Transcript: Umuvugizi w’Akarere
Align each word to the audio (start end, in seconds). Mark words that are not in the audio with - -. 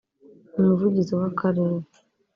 Umuvugizi 0.57 1.11
w’Akarere 1.19 1.77